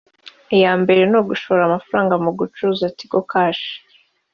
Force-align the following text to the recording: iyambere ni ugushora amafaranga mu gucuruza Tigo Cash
iyambere 0.55 1.01
ni 1.09 1.15
ugushora 1.19 1.61
amafaranga 1.65 2.15
mu 2.23 2.31
gucuruza 2.39 2.85
Tigo 2.97 3.19
Cash 3.31 3.63